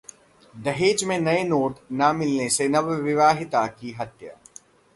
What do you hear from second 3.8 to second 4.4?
हत्या